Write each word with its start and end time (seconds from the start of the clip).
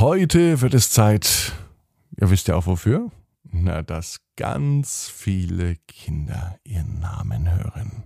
Heute 0.00 0.60
wird 0.60 0.74
es 0.74 0.90
Zeit, 0.90 1.54
ihr 2.20 2.30
wisst 2.30 2.46
ja 2.46 2.54
auch 2.54 2.66
wofür, 2.66 3.10
na, 3.50 3.82
dass 3.82 4.20
ganz 4.36 5.08
viele 5.12 5.74
Kinder 5.88 6.56
ihren 6.62 7.00
Namen 7.00 7.52
hören. 7.52 8.04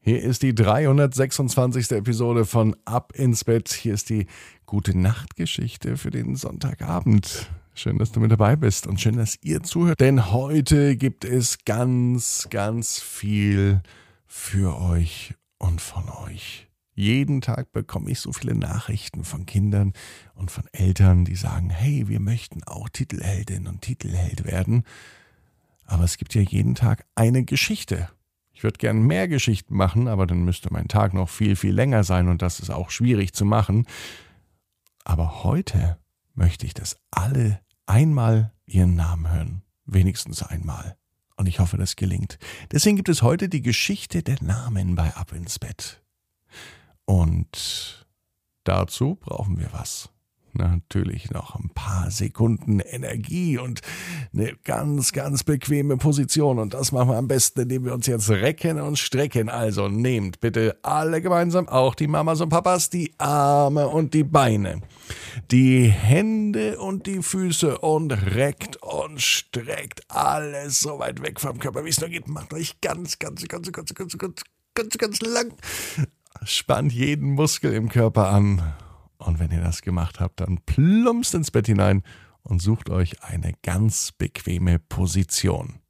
Hier 0.00 0.20
ist 0.20 0.42
die 0.42 0.52
326. 0.52 1.92
Episode 1.92 2.44
von 2.44 2.74
Ab 2.84 3.12
ins 3.14 3.44
Bett. 3.44 3.68
Hier 3.68 3.94
ist 3.94 4.10
die 4.10 4.26
gute 4.66 4.98
Nachtgeschichte 4.98 5.96
für 5.96 6.10
den 6.10 6.34
Sonntagabend. 6.34 7.48
Schön, 7.72 7.98
dass 7.98 8.10
du 8.10 8.18
mit 8.18 8.32
dabei 8.32 8.56
bist 8.56 8.88
und 8.88 9.00
schön, 9.00 9.16
dass 9.16 9.38
ihr 9.42 9.62
zuhört. 9.62 10.00
Denn 10.00 10.32
heute 10.32 10.96
gibt 10.96 11.24
es 11.24 11.64
ganz, 11.64 12.48
ganz 12.50 13.00
viel 13.00 13.80
für 14.26 14.76
euch 14.80 15.36
und 15.58 15.80
von 15.80 16.08
euch. 16.08 16.67
Jeden 16.98 17.42
Tag 17.42 17.70
bekomme 17.70 18.10
ich 18.10 18.18
so 18.18 18.32
viele 18.32 18.56
Nachrichten 18.56 19.22
von 19.22 19.46
Kindern 19.46 19.92
und 20.34 20.50
von 20.50 20.64
Eltern, 20.72 21.24
die 21.24 21.36
sagen, 21.36 21.70
hey, 21.70 22.08
wir 22.08 22.18
möchten 22.18 22.64
auch 22.64 22.88
Titelheldin 22.88 23.68
und 23.68 23.82
Titelheld 23.82 24.44
werden. 24.44 24.82
Aber 25.84 26.02
es 26.02 26.16
gibt 26.16 26.34
ja 26.34 26.42
jeden 26.42 26.74
Tag 26.74 27.06
eine 27.14 27.44
Geschichte. 27.44 28.08
Ich 28.52 28.64
würde 28.64 28.78
gern 28.78 29.00
mehr 29.00 29.28
Geschichten 29.28 29.76
machen, 29.76 30.08
aber 30.08 30.26
dann 30.26 30.44
müsste 30.44 30.72
mein 30.72 30.88
Tag 30.88 31.14
noch 31.14 31.28
viel, 31.28 31.54
viel 31.54 31.72
länger 31.72 32.02
sein 32.02 32.26
und 32.26 32.42
das 32.42 32.58
ist 32.58 32.70
auch 32.70 32.90
schwierig 32.90 33.32
zu 33.32 33.44
machen. 33.44 33.86
Aber 35.04 35.44
heute 35.44 35.98
möchte 36.34 36.66
ich, 36.66 36.74
dass 36.74 36.96
alle 37.12 37.60
einmal 37.86 38.52
ihren 38.66 38.96
Namen 38.96 39.30
hören. 39.30 39.62
Wenigstens 39.84 40.42
einmal. 40.42 40.96
Und 41.36 41.46
ich 41.46 41.60
hoffe, 41.60 41.76
das 41.76 41.94
gelingt. 41.94 42.40
Deswegen 42.72 42.96
gibt 42.96 43.08
es 43.08 43.22
heute 43.22 43.48
die 43.48 43.62
Geschichte 43.62 44.24
der 44.24 44.42
Namen 44.42 44.96
bei 44.96 45.14
Ab 45.14 45.30
ins 45.30 45.60
Bett. 45.60 46.02
Und 47.08 48.06
dazu 48.64 49.14
brauchen 49.14 49.58
wir 49.58 49.72
was. 49.72 50.10
Natürlich 50.52 51.30
noch 51.30 51.54
ein 51.54 51.70
paar 51.70 52.10
Sekunden 52.10 52.80
Energie 52.80 53.56
und 53.56 53.80
eine 54.34 54.54
ganz, 54.62 55.12
ganz 55.12 55.42
bequeme 55.42 55.96
Position. 55.96 56.58
Und 56.58 56.74
das 56.74 56.92
machen 56.92 57.08
wir 57.08 57.16
am 57.16 57.26
besten, 57.26 57.62
indem 57.62 57.86
wir 57.86 57.94
uns 57.94 58.06
jetzt 58.08 58.28
recken 58.28 58.78
und 58.78 58.98
strecken. 58.98 59.48
Also 59.48 59.88
nehmt 59.88 60.40
bitte 60.40 60.78
alle 60.82 61.22
gemeinsam, 61.22 61.66
auch 61.66 61.94
die 61.94 62.08
Mamas 62.08 62.42
und 62.42 62.50
Papas, 62.50 62.90
die 62.90 63.14
Arme 63.16 63.88
und 63.88 64.12
die 64.12 64.24
Beine, 64.24 64.82
die 65.50 65.88
Hände 65.88 66.78
und 66.78 67.06
die 67.06 67.22
Füße 67.22 67.78
und 67.78 68.12
reckt 68.12 68.76
und 68.82 69.22
streckt 69.22 70.02
alles 70.10 70.80
so 70.80 70.98
weit 70.98 71.22
weg 71.22 71.40
vom 71.40 71.58
Körper, 71.58 71.86
wie 71.86 71.90
es 71.90 72.00
nur 72.00 72.10
geht. 72.10 72.28
Macht 72.28 72.52
euch 72.52 72.78
ganz, 72.82 73.18
ganz, 73.18 73.48
ganz, 73.48 73.72
ganz, 73.72 73.94
ganz, 73.94 74.18
ganz, 74.18 74.42
ganz, 74.74 74.98
ganz 74.98 75.20
lang 75.22 75.54
spannt 76.48 76.92
jeden 76.92 77.32
Muskel 77.32 77.74
im 77.74 77.88
Körper 77.88 78.30
an. 78.30 78.74
Und 79.18 79.38
wenn 79.38 79.50
ihr 79.50 79.60
das 79.60 79.82
gemacht 79.82 80.20
habt, 80.20 80.40
dann 80.40 80.58
plumpst 80.64 81.34
ins 81.34 81.50
Bett 81.50 81.66
hinein 81.66 82.02
und 82.42 82.62
sucht 82.62 82.88
euch 82.90 83.22
eine 83.22 83.52
ganz 83.62 84.12
bequeme 84.12 84.78
Position. 84.78 85.80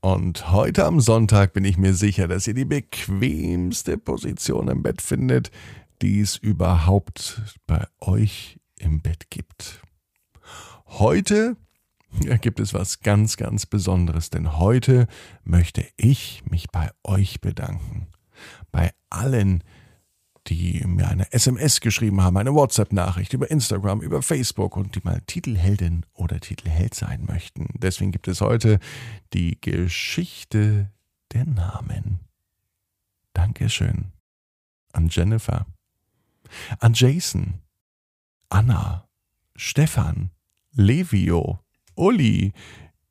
Und 0.00 0.50
heute 0.50 0.84
am 0.84 1.00
Sonntag 1.00 1.52
bin 1.52 1.64
ich 1.64 1.78
mir 1.78 1.94
sicher, 1.94 2.28
dass 2.28 2.46
ihr 2.46 2.54
die 2.54 2.64
bequemste 2.64 3.98
Position 3.98 4.68
im 4.68 4.82
Bett 4.82 5.00
findet, 5.00 5.50
die 6.00 6.20
es 6.20 6.36
überhaupt 6.36 7.40
bei 7.66 7.86
euch 8.00 8.58
im 8.78 9.00
Bett 9.00 9.30
gibt. 9.30 9.80
Heute 10.86 11.56
gibt 12.40 12.60
es 12.60 12.74
was 12.74 13.00
ganz, 13.00 13.36
ganz 13.36 13.66
Besonderes, 13.66 14.30
denn 14.30 14.58
heute 14.58 15.06
möchte 15.44 15.86
ich 15.96 16.42
mich 16.48 16.68
bei 16.70 16.90
euch 17.04 17.40
bedanken 17.40 18.08
bei 18.70 18.92
allen, 19.10 19.62
die 20.48 20.82
mir 20.86 21.08
eine 21.08 21.32
SMS 21.32 21.80
geschrieben 21.80 22.20
haben, 22.20 22.36
eine 22.36 22.54
WhatsApp-Nachricht 22.54 23.32
über 23.32 23.50
Instagram, 23.50 24.00
über 24.00 24.22
Facebook 24.22 24.76
und 24.76 24.94
die 24.96 25.00
mal 25.04 25.20
Titelheldin 25.26 26.04
oder 26.14 26.40
Titelheld 26.40 26.94
sein 26.94 27.24
möchten. 27.26 27.68
Deswegen 27.74 28.12
gibt 28.12 28.28
es 28.28 28.40
heute 28.40 28.80
die 29.32 29.60
Geschichte 29.60 30.90
der 31.32 31.46
Namen. 31.46 32.20
Dankeschön. 33.32 34.12
An 34.92 35.08
Jennifer, 35.08 35.66
an 36.80 36.92
Jason, 36.92 37.54
Anna, 38.50 39.08
Stefan, 39.56 40.30
Levio, 40.72 41.60
Uli, 41.94 42.52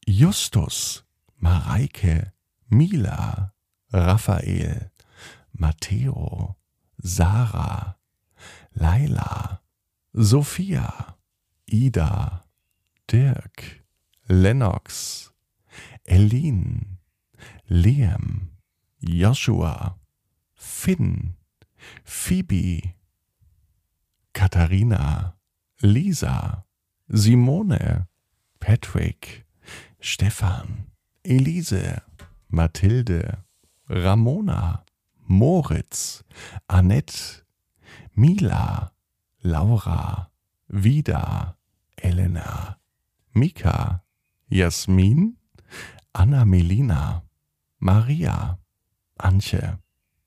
Justus, 0.05 1.05
Mareike, 1.37 2.33
Mila, 2.69 3.53
Raphael, 3.91 4.91
Matteo, 5.53 6.55
Sarah, 7.03 7.95
Laila, 8.75 9.61
Sophia, 10.15 11.15
Ida, 11.67 12.43
Dirk, 13.07 13.81
Lennox, 14.29 15.31
Elin, 16.07 16.97
Liam, 17.69 18.49
Joshua, 19.03 19.95
Finn, 20.55 21.35
Phoebe, 22.03 22.95
Katharina, 24.33 25.33
Lisa, 25.81 26.63
Simone, 27.13 28.07
Patrick, 28.59 29.45
Stefan, 29.99 30.85
Elise, 31.25 32.01
Mathilde, 32.49 33.37
Ramona, 33.89 34.83
Moritz, 35.31 36.23
Annette, 36.67 37.45
Mila, 38.15 38.91
Laura, 39.43 40.29
Vida, 40.67 41.55
Elena, 42.03 42.77
Mika, 43.33 44.03
Jasmin, 44.49 45.37
Anna 46.13 46.43
Melina, 46.45 47.23
Maria, 47.79 48.57
Antje, 49.17 49.79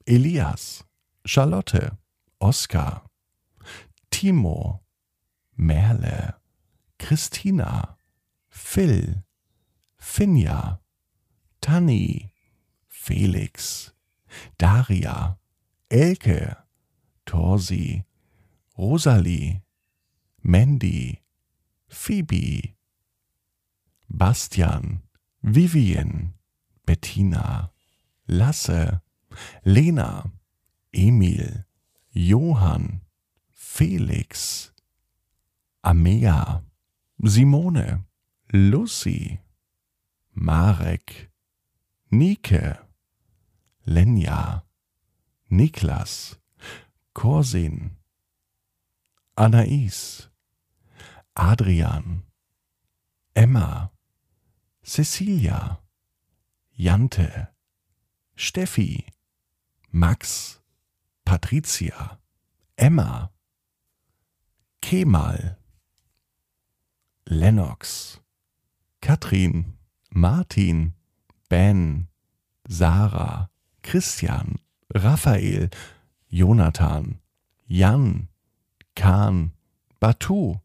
Elias, 0.06 0.84
Charlotte, 1.26 1.92
Oskar, 2.40 3.02
Timo, 4.10 4.80
Merle, 5.56 6.32
Christina, 6.98 7.96
Phil, 8.48 9.22
Finja, 9.98 10.78
Tanni, 11.60 12.32
Felix, 12.88 13.93
Daria, 14.58 15.36
Elke, 15.90 16.56
Torsi, 17.26 18.04
Rosalie, 18.76 19.62
Mandy, 20.42 21.22
Phoebe, 21.88 22.74
Bastian, 24.08 25.00
Vivian, 25.42 26.34
Bettina, 26.86 27.70
Lasse, 28.28 29.00
Lena, 29.64 30.24
Emil, 30.92 31.64
Johann, 32.12 33.00
Felix, 33.52 34.70
Amea, 35.84 36.62
Simone, 37.24 38.04
Lucy, 38.52 39.40
Marek, 40.34 41.30
Nike, 42.10 42.83
Lenja, 43.86 44.64
Niklas, 45.50 46.36
Korsin, 47.14 47.96
Anais, 49.36 50.28
Adrian, 51.36 52.22
Emma, 53.34 53.90
Cecilia, 54.82 55.78
Jante, 56.78 57.48
Steffi, 58.36 59.06
Max, 59.92 60.60
Patricia, 61.24 62.18
Emma, 62.76 63.30
Kemal, 64.80 65.56
Lennox, 67.28 68.20
Katrin, 69.00 69.74
Martin, 70.12 70.94
Ben, 71.48 72.08
Sarah, 72.68 73.48
Christian, 73.84 74.58
Raphael, 74.94 75.68
Jonathan, 76.30 77.20
Jan, 77.68 78.28
Kahn, 78.96 79.52
Batu, 80.00 80.60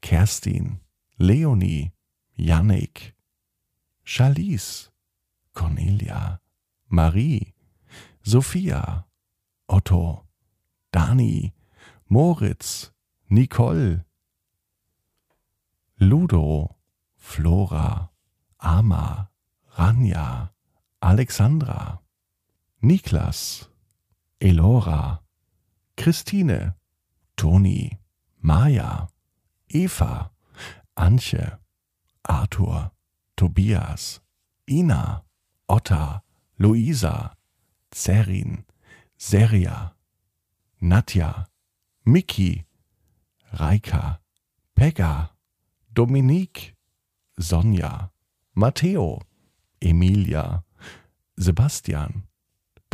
Kerstin, 0.00 0.78
Leonie, 1.18 1.92
Yannick, 2.38 3.12
Charlize, 4.06 4.88
Cornelia, 5.54 6.40
Marie, 6.88 7.52
Sophia, 8.22 9.04
Otto, 9.68 10.24
Dani, 10.92 11.52
Moritz, 12.08 12.90
Nicole, 13.28 14.04
Ludo, 16.00 16.76
Flora, 17.16 18.10
Ama, 18.60 19.28
Ranja, 19.76 20.50
Alexandra, 21.02 22.00
Niklas, 22.86 23.68
Elora, 24.40 25.18
Christine, 25.96 26.74
Toni, 27.36 27.98
Maja, 28.40 29.08
Eva, 29.68 30.30
Antje, 30.96 31.58
Arthur, 32.28 32.92
Tobias, 33.36 34.20
Ina, 34.70 35.24
Otta, 35.68 36.22
Luisa, 36.60 37.34
Zerin, 37.92 38.64
Seria, 39.18 39.92
Nadja, 40.80 41.46
Miki, 42.04 42.66
Reika, 43.52 44.20
Pegga, 44.76 45.30
Dominique, 45.92 46.76
Sonja, 47.40 48.10
Matteo, 48.54 49.22
Emilia, 49.80 50.62
Sebastian, 51.36 52.22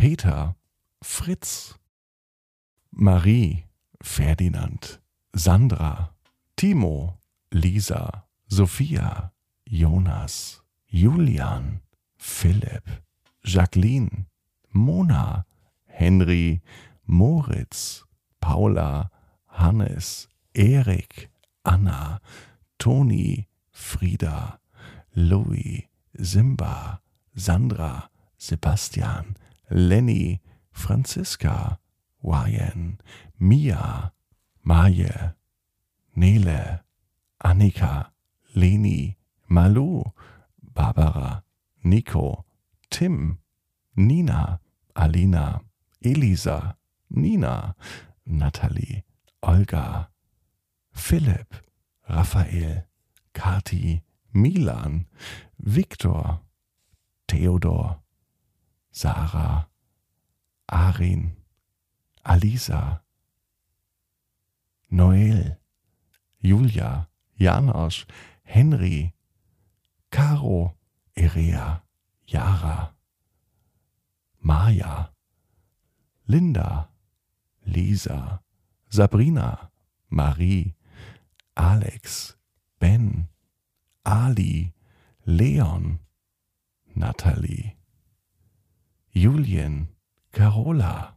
Peter, 0.03 0.53
Fritz, 1.01 1.75
Marie, 2.91 3.67
Ferdinand, 4.03 4.99
Sandra, 5.33 6.09
Timo, 6.57 7.19
Lisa, 7.53 8.25
Sophia, 8.49 9.31
Jonas, 9.65 10.59
Julian, 10.91 11.79
Philipp, 12.17 12.83
Jacqueline, 13.45 14.25
Mona, 14.73 15.45
Henry, 15.87 16.61
Moritz, 17.07 18.03
Paula, 18.41 19.09
Hannes, 19.51 20.27
Erik, 20.53 21.29
Anna, 21.63 22.19
Toni, 22.77 23.47
Frieda, 23.71 24.59
Louis, 25.15 25.87
Simba, 26.21 26.99
Sandra, 27.37 28.09
Sebastian, 28.37 29.37
Lenny, 29.73 30.39
Franziska, 30.71 31.79
Ryan, 32.21 32.99
Mia, 33.39 34.11
Maje, 34.63 35.33
Nele, 36.15 36.81
Annika, 37.43 38.11
Leni, 38.55 39.17
Malu, 39.49 40.03
Barbara, 40.61 41.43
Nico, 41.83 42.45
Tim, 42.91 43.39
Nina, 43.95 44.59
Alina, 44.95 45.61
Elisa, 46.03 46.77
Nina, 47.09 47.75
Natalie, 48.27 49.03
Olga, 49.41 50.09
Philipp, 50.93 51.55
Raphael, 52.07 52.85
Kati, 53.33 54.01
Milan, 54.33 55.07
Viktor, 55.59 56.41
Theodor, 57.27 58.02
Sarah, 58.93 59.67
Arin, 60.71 61.31
Alisa, 62.23 63.01
Noel, 64.91 65.57
Julia, 66.43 67.07
Janosch, 67.39 68.05
Henry, 68.43 69.13
Caro, 70.11 70.75
Erea, 71.17 71.81
Yara, 72.27 72.91
Maja, 74.43 75.09
Linda, 76.27 76.89
Lisa, 77.65 78.41
Sabrina, 78.89 79.71
Marie, 80.11 80.75
Alex, 81.57 82.35
Ben, 82.79 83.27
Ali, 84.05 84.71
Leon, 85.25 85.97
Natalie, 86.95 87.75
Julien, 89.33 89.87
Carola, 90.31 91.15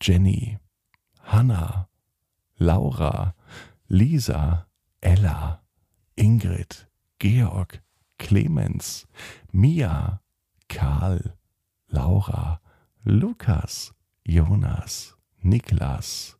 Jenny, 0.00 0.58
Hannah, 1.20 1.86
Laura, 2.58 3.32
Lisa, 3.88 4.66
Ella, 5.00 5.60
Ingrid, 6.16 6.86
Georg, 7.20 7.80
Clemens, 8.18 9.06
Mia, 9.52 10.20
Karl, 10.68 11.20
Laura, 11.92 12.58
Lukas, 13.06 13.92
Jonas, 14.26 15.14
Niklas, 15.44 16.34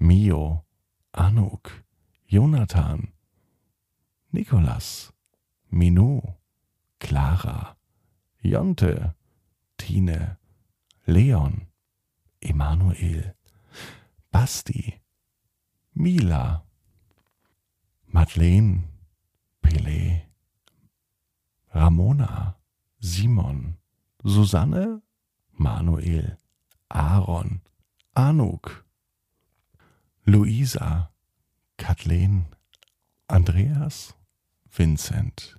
Mio, 0.00 0.64
Anuk, 1.14 1.84
Jonathan, 2.26 3.12
Nikolas, 4.32 5.12
Minu, 5.70 6.22
Clara, 6.98 7.76
Jonte, 8.42 9.17
Tine, 9.78 10.36
Leon, 11.06 11.66
Emanuel, 12.42 13.34
Basti, 14.30 15.00
Mila, 15.94 16.62
Madeleine, 18.12 18.84
Pele, 19.62 20.26
Ramona, 21.74 22.56
Simon, 23.00 23.76
Susanne, 24.24 25.02
Manuel, 25.58 26.36
Aaron, 26.90 27.60
Anuk, 28.16 28.84
Luisa, 30.26 31.10
Kathleen, 31.76 32.46
Andreas, 33.30 34.14
Vincent, 34.70 35.54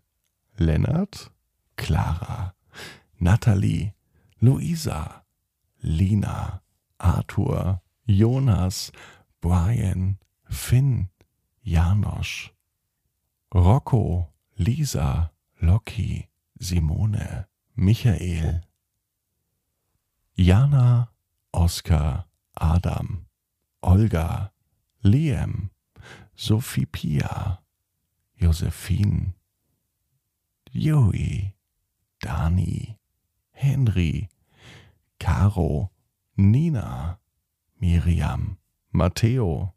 Lennart, 0.60 1.30
Clara, 1.78 2.54
Natalie, 3.20 3.94
Luisa, 4.42 5.24
Lina, 5.84 6.62
Arthur, 7.00 7.82
Jonas, 8.08 8.92
Brian, 9.42 10.18
Finn, 10.50 11.10
Janosch, 11.66 12.50
Rocco, 13.54 14.30
Lisa, 14.58 15.32
Loki, 15.62 16.30
Simone, 16.60 17.46
Michael, 17.76 18.62
Jana, 20.38 21.10
Oskar, 21.54 22.26
Adam, 22.60 23.26
Olga, 23.84 24.52
Liam, 25.04 25.70
Sophie 26.36 26.86
Pia, 26.86 27.60
Josephine, 28.40 29.34
Joey, 30.74 31.56
Dani, 32.24 32.99
Henry, 33.60 34.30
Caro, 35.20 35.92
Nina, 36.38 37.20
Miriam, 37.82 38.58
Matteo, 38.94 39.74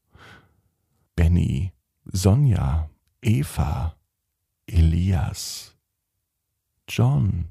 Benny, 1.17 1.73
Sonja, 2.15 2.89
Eva, 3.25 3.97
Elias, 4.69 5.75
John, 6.87 7.49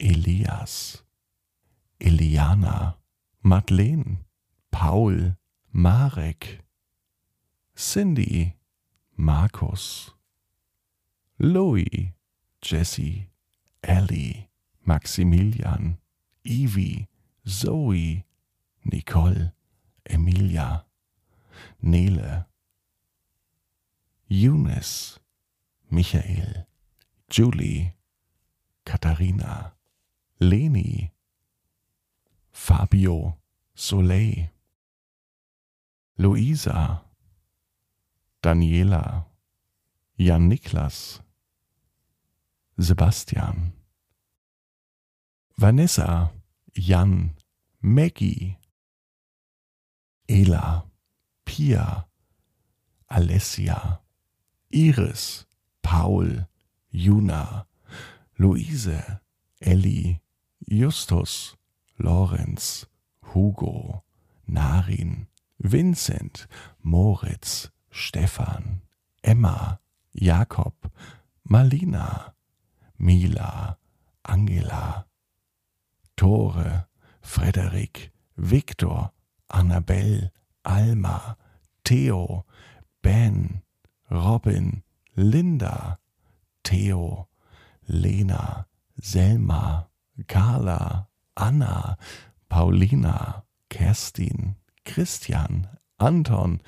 Elias, 0.00 1.02
Eliana, 2.00 2.96
Madeleine, 3.44 4.24
Paul, 4.72 5.36
Marek, 5.72 6.58
Cindy, 7.76 8.56
Markus, 9.16 10.10
Louis, 11.38 12.14
Jesse, 12.60 13.28
Ellie, 13.84 14.47
Maximilian, 14.88 15.98
Evie, 16.46 17.08
Zoe, 17.46 18.24
Nicole, 18.90 19.52
Emilia, 20.08 20.86
Nele, 21.82 22.46
Eunice, 24.30 25.18
Michael, 25.90 26.66
Julie, 27.28 27.92
Katharina, 28.86 29.74
Leni, 30.40 31.12
Fabio, 32.50 33.36
Soleil, 33.74 34.48
Luisa, 36.16 37.02
Daniela, 38.42 39.26
Jan 40.18 40.48
Niklas, 40.48 41.20
Sebastian, 42.80 43.77
Vanessa, 45.60 46.30
Jan, 46.72 47.34
Maggie, 47.80 48.56
Ela, 50.28 50.84
Pia, 51.44 52.06
Alessia, 53.10 53.98
Iris, 54.70 55.46
Paul, 55.82 56.46
Juna, 56.92 57.66
Luise, 58.38 59.20
Elli, 59.60 60.20
Justus, 60.68 61.56
Lorenz, 61.98 62.86
Hugo, 63.34 64.04
Narin, 64.46 65.26
Vincent, 65.58 66.46
Moritz, 66.84 67.68
Stefan, 67.90 68.82
Emma, 69.24 69.80
Jakob, 70.14 70.74
Malina, 71.50 72.32
Mila, 72.96 73.76
Angela, 74.24 75.07
Tore, 76.18 76.88
Frederik, 77.22 78.10
Viktor, 78.36 79.12
Annabelle, 79.54 80.32
Alma, 80.64 81.36
Theo, 81.84 82.44
Ben, 83.02 83.62
Robin, 84.10 84.82
Linda, 85.14 86.00
Theo, 86.64 87.28
Lena, 87.86 88.66
Selma, 89.00 89.86
Carla, 90.26 91.06
Anna, 91.36 91.96
Paulina, 92.48 93.44
Kerstin, 93.70 94.56
Christian, 94.84 95.68
Anton, 96.00 96.60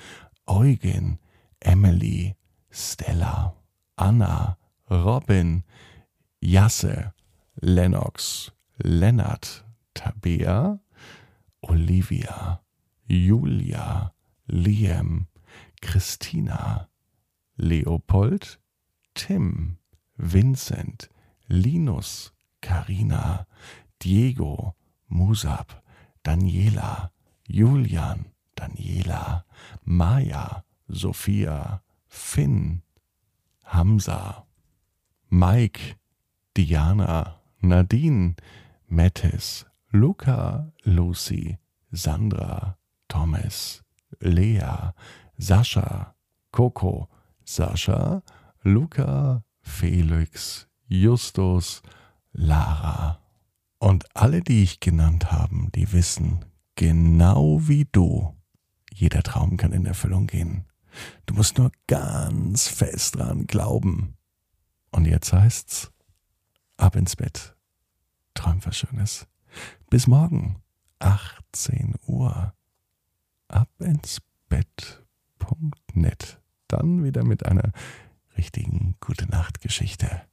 Eugen, 0.47 1.19
Emily, 1.61 2.35
Stella, 2.71 3.53
Anna, 3.97 4.55
Robin, 4.89 5.65
Jasse, 6.41 7.11
Lennox, 7.61 8.51
Lennart, 8.83 9.63
Tabea, 9.93 10.79
Olivia, 11.61 12.61
Julia, 13.07 14.11
Liam, 14.49 15.27
Christina, 15.81 16.87
Leopold, 17.57 18.57
Tim, 19.13 19.77
Vincent, 20.17 21.09
Linus, 21.49 22.31
Karina, 22.61 23.45
Diego, 23.99 24.75
Musab, 25.09 25.67
Daniela, 26.23 27.11
Julian, 27.49 28.31
Daniela, 28.55 29.43
Maya, 29.85 30.63
Sophia, 30.91 31.81
Finn, 32.07 32.81
Hamza, 33.65 34.43
Mike, 35.29 35.95
Diana, 36.53 37.40
Nadine, 37.61 38.35
Mettes, 38.87 39.65
Luca, 39.91 40.71
Lucy, 40.83 41.57
Sandra, 41.91 42.77
Thomas, 43.07 43.83
Lea, 44.19 44.93
Sascha, 45.37 46.15
Coco, 46.51 47.09
Sascha, 47.43 48.23
Luca, 48.63 49.43
Felix, 49.61 50.67
Justus, 50.87 51.81
Lara. 52.33 53.19
Und 53.79 54.05
alle, 54.15 54.41
die 54.41 54.63
ich 54.63 54.79
genannt 54.79 55.31
habe, 55.31 55.69
die 55.73 55.91
wissen, 55.91 56.45
genau 56.75 57.67
wie 57.67 57.87
du, 57.91 58.35
jeder 58.93 59.23
Traum 59.23 59.57
kann 59.57 59.71
in 59.71 59.85
Erfüllung 59.85 60.27
gehen. 60.27 60.65
Du 61.25 61.33
musst 61.33 61.57
nur 61.57 61.71
ganz 61.87 62.67
fest 62.67 63.15
dran 63.15 63.47
glauben. 63.47 64.15
Und 64.91 65.05
jetzt 65.05 65.31
heißt's, 65.33 65.91
ab 66.81 66.95
ins 66.95 67.15
Bett. 67.15 67.55
Träum 68.33 68.65
was 68.65 68.77
Schönes. 68.77 69.27
Bis 69.89 70.07
morgen, 70.07 70.61
18 70.99 71.95
Uhr. 72.07 72.53
Ab 73.47 73.69
ins 73.79 74.21
Bett.net. 74.49 76.41
Dann 76.67 77.03
wieder 77.03 77.23
mit 77.23 77.45
einer 77.45 77.71
richtigen 78.37 78.95
Gute 78.99 79.27
Nacht 79.27 79.61
Geschichte. 79.61 80.23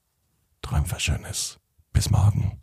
Träum 0.63 0.91
was 0.91 1.03
Schönes. 1.03 1.59
Bis 1.93 2.11
morgen. 2.11 2.63